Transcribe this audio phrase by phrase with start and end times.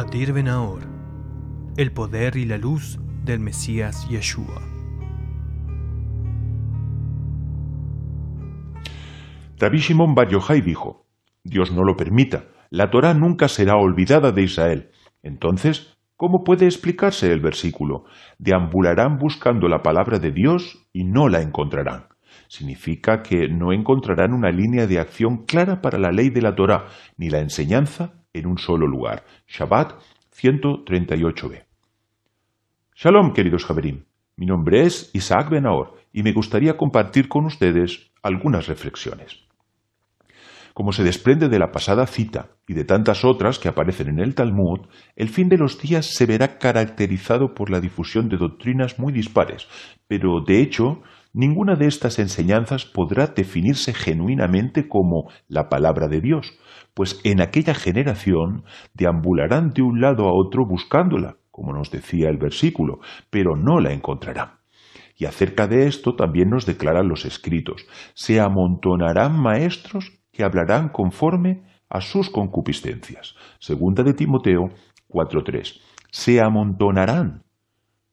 [0.00, 0.80] Adir Ben Ahor,
[1.76, 4.62] el poder y la luz del Mesías Yeshua.
[9.58, 11.06] Rabbi Shimon Bar Yochai dijo,
[11.44, 14.90] Dios no lo permita, la Torá nunca será olvidada de Israel.
[15.22, 18.06] Entonces, ¿cómo puede explicarse el versículo?
[18.38, 22.06] Deambularán buscando la palabra de Dios y no la encontrarán.
[22.48, 26.86] Significa que no encontrarán una línea de acción clara para la ley de la Torá,
[27.18, 29.24] ni la enseñanza en un solo lugar.
[29.48, 29.94] Shabbat
[30.34, 31.64] 138b.
[32.94, 34.04] Shalom, queridos Javerim.
[34.36, 39.38] Mi nombre es Isaac Benaor y me gustaría compartir con ustedes algunas reflexiones.
[40.72, 44.34] Como se desprende de la pasada cita y de tantas otras que aparecen en el
[44.34, 49.12] Talmud, el fin de los días se verá caracterizado por la difusión de doctrinas muy
[49.12, 49.66] dispares,
[50.06, 51.02] pero de hecho
[51.32, 56.58] ninguna de estas enseñanzas podrá definirse genuinamente como la palabra de Dios,
[56.94, 62.38] pues en aquella generación deambularán de un lado a otro buscándola, como nos decía el
[62.38, 62.98] versículo,
[63.30, 64.60] pero no la encontrarán.
[65.16, 71.62] Y acerca de esto también nos declaran los escritos, se amontonarán maestros que hablarán conforme
[71.90, 73.34] a sus concupiscencias.
[73.58, 74.70] Segunda de Timoteo
[75.08, 75.80] 4.3.
[76.10, 77.42] Se amontonarán.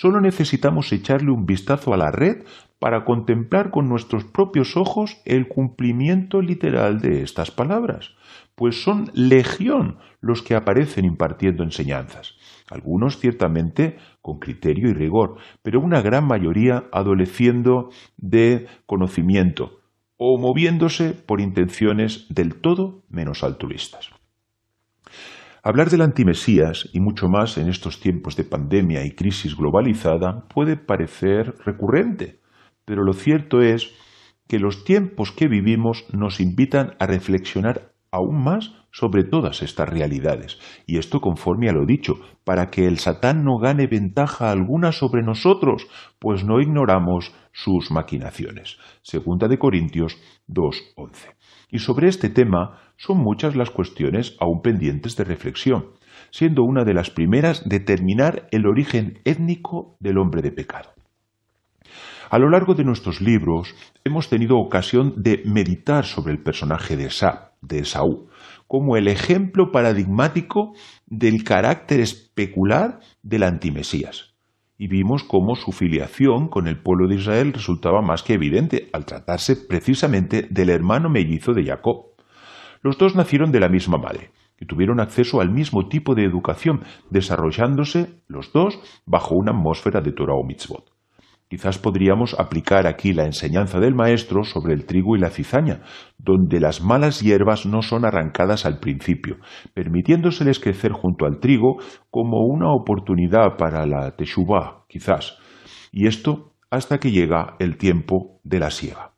[0.00, 2.44] Solo necesitamos echarle un vistazo a la red
[2.78, 8.14] para contemplar con nuestros propios ojos el cumplimiento literal de estas palabras,
[8.54, 12.36] pues son legión los que aparecen impartiendo enseñanzas,
[12.70, 19.80] algunos ciertamente con criterio y rigor, pero una gran mayoría adoleciendo de conocimiento,
[20.16, 24.08] o moviéndose por intenciones del todo menos altruistas.
[25.62, 30.76] Hablar del antimesías, y mucho más en estos tiempos de pandemia y crisis globalizada, puede
[30.76, 32.40] parecer recurrente,
[32.86, 33.92] pero lo cierto es
[34.48, 40.58] que los tiempos que vivimos nos invitan a reflexionar aún más sobre todas estas realidades,
[40.86, 45.22] y esto conforme a lo dicho, para que el Satán no gane ventaja alguna sobre
[45.22, 45.86] nosotros,
[46.18, 48.78] pues no ignoramos sus maquinaciones.
[49.02, 50.18] Segunda de Corintios
[50.48, 51.34] 2.11.
[51.70, 55.90] Y sobre este tema son muchas las cuestiones aún pendientes de reflexión,
[56.30, 60.90] siendo una de las primeras determinar el origen étnico del hombre de pecado.
[62.32, 63.74] A lo largo de nuestros libros
[64.04, 67.10] hemos tenido ocasión de meditar sobre el personaje de,
[67.60, 68.28] de Esaú,
[68.68, 70.74] como el ejemplo paradigmático
[71.06, 74.36] del carácter especular del antimesías.
[74.78, 79.06] Y vimos cómo su filiación con el pueblo de Israel resultaba más que evidente al
[79.06, 82.14] tratarse precisamente del hermano mellizo de Jacob.
[82.80, 84.30] Los dos nacieron de la misma madre
[84.60, 90.12] y tuvieron acceso al mismo tipo de educación, desarrollándose los dos bajo una atmósfera de
[90.12, 90.99] Torah o mitzvot.
[91.50, 95.80] Quizás podríamos aplicar aquí la enseñanza del maestro sobre el trigo y la cizaña,
[96.16, 99.38] donde las malas hierbas no son arrancadas al principio,
[99.74, 101.78] permitiéndoseles crecer junto al trigo
[102.08, 105.38] como una oportunidad para la teshuvah, quizás,
[105.90, 109.10] y esto hasta que llega el tiempo de la siega.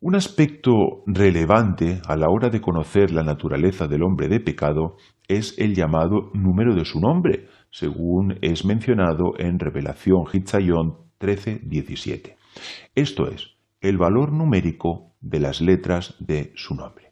[0.00, 4.94] Un aspecto relevante a la hora de conocer la naturaleza del hombre de pecado
[5.26, 12.36] es el llamado número de su nombre, según es mencionado en Revelación Hitzayón 13:17.
[12.94, 17.10] Esto es, el valor numérico de las letras de su nombre.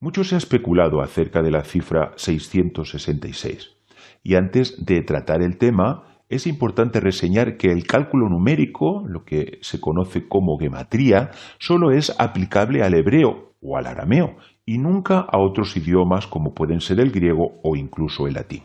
[0.00, 3.76] Mucho se ha especulado acerca de la cifra 666,
[4.24, 9.58] y antes de tratar el tema, es importante reseñar que el cálculo numérico, lo que
[9.60, 15.38] se conoce como gematría, solo es aplicable al hebreo o al arameo y nunca a
[15.38, 18.64] otros idiomas como pueden ser el griego o incluso el latín.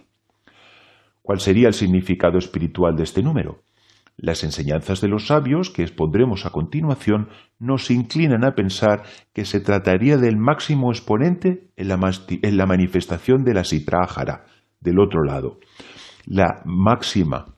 [1.24, 3.64] ¿Cuál sería el significado espiritual de este número?
[4.18, 7.30] Las enseñanzas de los sabios, que expondremos a continuación,
[7.60, 13.64] nos inclinan a pensar que se trataría del máximo exponente en la, manifestación de la
[13.64, 14.06] Sitra
[14.82, 15.60] del otro lado.
[16.26, 17.56] La máxima,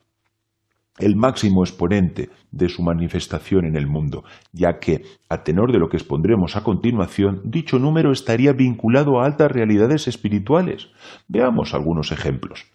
[0.99, 4.23] el máximo exponente de su manifestación en el mundo,
[4.53, 9.25] ya que, a tenor de lo que expondremos a continuación, dicho número estaría vinculado a
[9.25, 10.89] altas realidades espirituales.
[11.27, 12.67] Veamos algunos ejemplos.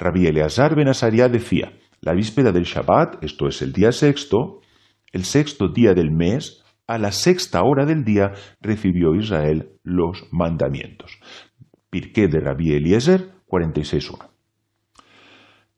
[0.00, 0.90] Rabbi Eleazar Ben
[1.30, 4.60] decía, la víspera del Shabbat, esto es el día sexto,
[5.12, 8.32] el sexto día del mes, a la sexta hora del día
[8.62, 11.18] recibió Israel los mandamientos.
[11.90, 14.26] Pirqué de Rabbi Eliezer 46.1.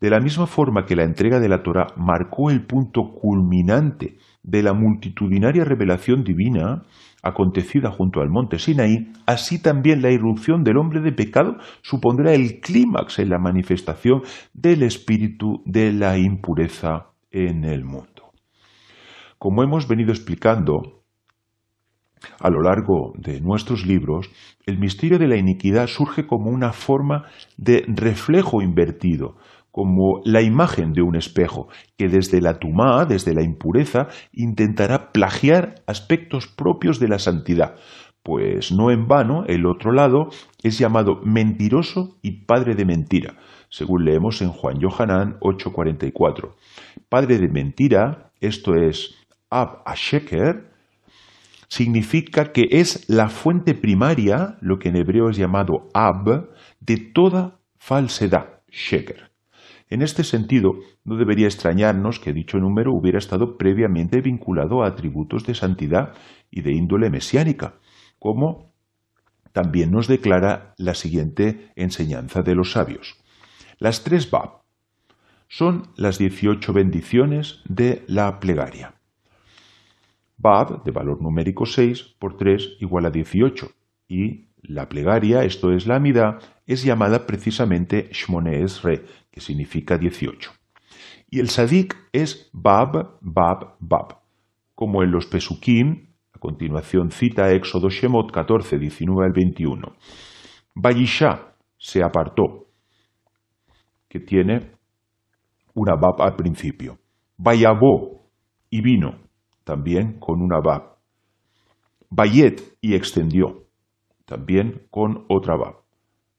[0.00, 4.62] De la misma forma que la entrega de la Torah marcó el punto culminante de
[4.62, 6.84] la multitudinaria revelación divina,
[7.22, 12.60] acontecida junto al monte Sinaí, así también la irrupción del hombre de pecado supondrá el
[12.60, 14.22] clímax en la manifestación
[14.52, 18.32] del espíritu de la impureza en el mundo.
[19.38, 21.02] Como hemos venido explicando,
[22.38, 24.30] A lo largo de nuestros libros,
[24.64, 27.24] el misterio de la iniquidad surge como una forma
[27.56, 29.36] de reflejo invertido,
[29.72, 35.76] como la imagen de un espejo, que desde la tumá, desde la impureza, intentará plagiar
[35.86, 37.74] aspectos propios de la santidad,
[38.22, 40.28] pues no en vano el otro lado
[40.62, 43.34] es llamado mentiroso y padre de mentira,
[43.68, 46.54] según leemos en Juan Yohanan 8:44.
[47.08, 49.16] Padre de mentira, esto es
[49.50, 50.70] Ab Asheker,
[51.68, 57.58] significa que es la fuente primaria, lo que en hebreo es llamado Ab, de toda
[57.78, 59.31] falsedad, Sheker.
[59.92, 65.44] En este sentido, no debería extrañarnos que dicho número hubiera estado previamente vinculado a atributos
[65.44, 66.14] de santidad
[66.50, 67.74] y de índole mesiánica,
[68.18, 68.72] como
[69.52, 73.18] también nos declara la siguiente enseñanza de los sabios.
[73.76, 74.62] Las tres Bab
[75.46, 78.94] son las dieciocho bendiciones de la plegaria.
[80.38, 83.70] Bab, de valor numérico 6, por 3 igual a 18,
[84.08, 90.52] y la plegaria, esto es la amida, es llamada precisamente Shmone Esre, que significa 18.
[91.30, 94.18] Y el sadik es Bab, Bab, Bab.
[94.74, 99.96] Como en los Pesukim, a continuación cita Éxodo Shemot 14, 19 al 21.
[100.74, 102.68] Bayisha se apartó,
[104.08, 104.72] que tiene
[105.74, 106.98] una Bab al principio.
[107.38, 108.28] Bayabó
[108.68, 109.18] y vino,
[109.64, 110.96] también con una Bab.
[112.10, 113.64] Bayet y extendió
[114.26, 115.81] también con otra Bab.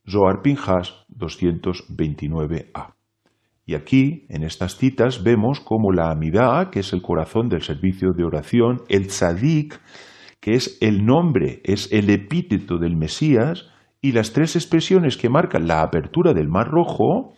[0.09, 2.93] Zohar Pinjas 229a.
[3.65, 8.11] Y aquí, en estas citas, vemos como la Amidá, que es el corazón del servicio
[8.11, 9.79] de oración, el Tzadik,
[10.41, 13.69] que es el nombre, es el epíteto del Mesías,
[14.01, 17.33] y las tres expresiones que marcan la apertura del Mar Rojo,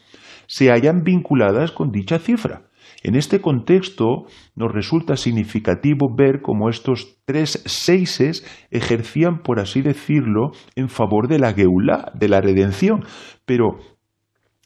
[0.47, 2.63] se hallan vinculadas con dicha cifra.
[3.03, 10.51] En este contexto nos resulta significativo ver cómo estos tres seises ejercían, por así decirlo,
[10.75, 13.05] en favor de la geulá, de la redención.
[13.45, 13.77] Pero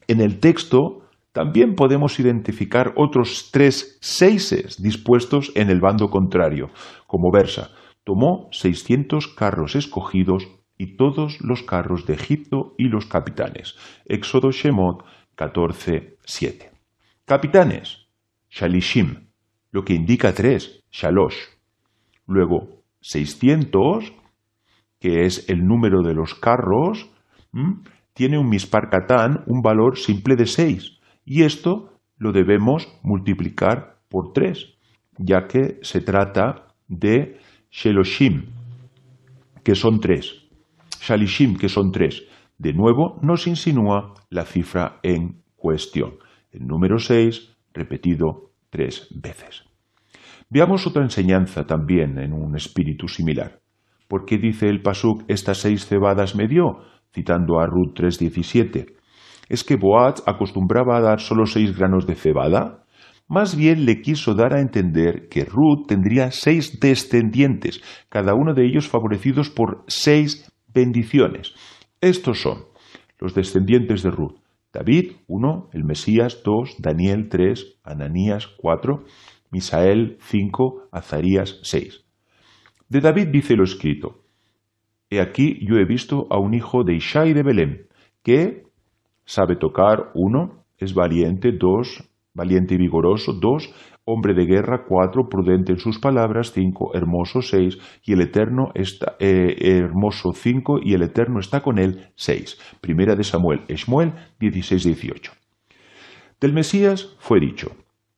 [0.07, 1.01] en el texto
[1.31, 6.69] también podemos identificar otros tres seises dispuestos en el bando contrario,
[7.07, 7.69] como versa.
[8.03, 13.75] Tomó seiscientos carros escogidos y todos los carros de Egipto y los capitanes.
[14.05, 15.03] Éxodo Shemot
[15.35, 16.71] 14, 7.
[17.25, 17.98] Capitanes,
[18.49, 19.27] Shalishim,
[19.71, 21.37] lo que indica tres, Shalosh.
[22.25, 24.13] Luego, 600,
[24.99, 27.09] que es el número de los carros,
[28.13, 30.99] tiene un mispar katán, un valor simple de 6.
[31.25, 34.75] Y esto lo debemos multiplicar por 3,
[35.17, 37.39] ya que se trata de
[37.71, 38.45] Sheloshim,
[39.63, 40.49] que son 3.
[41.01, 42.23] Shalishim, que son 3.
[42.57, 46.15] De nuevo, nos insinúa la cifra en cuestión.
[46.51, 49.63] El número 6 repetido tres veces.
[50.49, 53.59] Veamos otra enseñanza también en un espíritu similar.
[54.07, 56.79] ¿Por qué dice el Pasuk estas seis cebadas me dio?
[57.13, 58.93] citando a Ruth 3.17.
[59.49, 62.83] ¿Es que Boaz acostumbraba a dar solo seis granos de cebada?
[63.27, 68.65] Más bien le quiso dar a entender que Ruth tendría seis descendientes, cada uno de
[68.65, 71.53] ellos favorecidos por seis bendiciones.
[72.01, 72.65] Estos son
[73.19, 74.37] los descendientes de Ruth,
[74.71, 79.03] David, 1, el Mesías, 2, Daniel, 3, Ananías, 4,
[79.51, 82.05] Misael, 5, Azarías, 6.
[82.87, 84.23] De David dice lo escrito,
[85.09, 87.87] He aquí yo he visto a un hijo de Ishai de Belén,
[88.21, 88.63] que
[89.25, 93.73] sabe tocar, 1, es valiente, 2, valiente y vigoroso, 2,
[94.05, 99.15] hombre de guerra, cuatro, prudente en sus palabras, cinco, hermoso, seis, y el eterno está,
[99.19, 102.57] eh, hermoso, cinco, y el eterno está con él, seis.
[102.81, 105.31] Primera de Samuel, Esmuel, 16, 18.
[106.41, 107.71] Del Mesías fue dicho,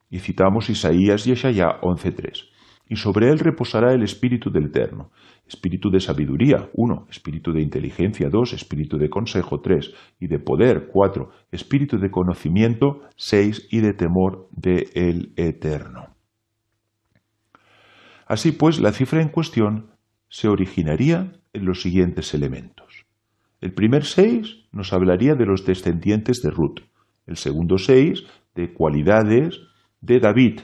[0.10, 2.51] y citamos Isaías y Eshayá 11.3,
[2.92, 5.12] y sobre él reposará el Espíritu del Eterno,
[5.48, 10.90] espíritu de sabiduría, 1, espíritu de inteligencia, 2, espíritu de consejo, 3, y de poder,
[10.92, 16.18] 4, espíritu de conocimiento, 6, y de temor de el Eterno.
[18.28, 19.92] Así pues, la cifra en cuestión
[20.28, 23.06] se originaría en los siguientes elementos.
[23.62, 26.82] El primer 6 nos hablaría de los descendientes de Ruth,
[27.26, 29.62] el segundo 6 de cualidades
[30.02, 30.60] de David,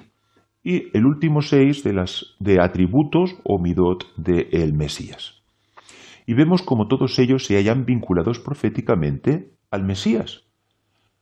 [0.63, 5.41] y el último seis de, las, de atributos o midot de el Mesías.
[6.25, 10.46] Y vemos como todos ellos se hayan vinculados proféticamente al Mesías.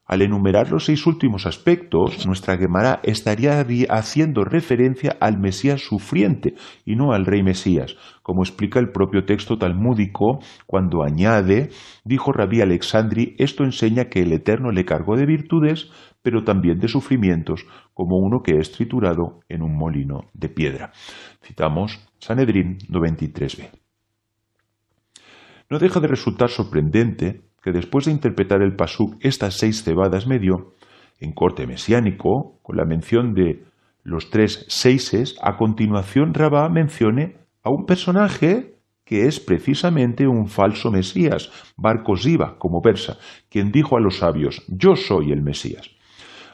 [0.06, 6.54] Al enumerar los seis últimos aspectos, nuestra Gemara estaría haciendo referencia al Mesías sufriente
[6.86, 11.70] y no al rey Mesías, como explica el propio texto talmúdico cuando añade,
[12.04, 15.90] dijo Rabí Alexandri, esto enseña que el Eterno le cargó de virtudes,
[16.22, 20.92] pero también de sufrimientos, como uno que es triturado en un molino de piedra.
[21.44, 23.70] Citamos Sanedrín 93b.
[25.68, 30.74] No deja de resultar sorprendente que después de interpretar el Pasuk estas seis cebadas medio,
[31.20, 33.64] en corte mesiánico, con la mención de
[34.04, 40.92] los tres seises, a continuación Rabá mencione a un personaje que es precisamente un falso
[40.92, 43.18] Mesías, Barcosiva, como versa,
[43.50, 45.90] quien dijo a los sabios, yo soy el Mesías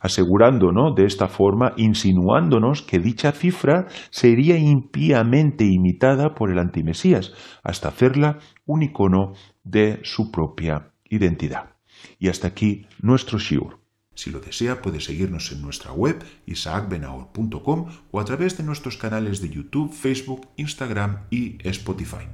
[0.04, 7.90] asegurándonos de esta forma, insinuándonos que dicha cifra sería impíamente imitada por el antimesías, hasta
[7.90, 11.76] hacerla un icono de su propia identidad.
[12.18, 13.80] Y hasta aquí nuestro shiur.
[14.14, 19.42] Si lo desea, puede seguirnos en nuestra web isaacbenahor.com o a través de nuestros canales
[19.42, 22.28] de YouTube, Facebook, Instagram y Spotify.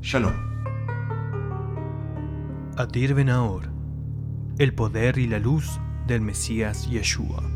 [0.00, 0.32] Shalom.
[4.58, 7.53] El poder y la luz del Mesías Yeshua.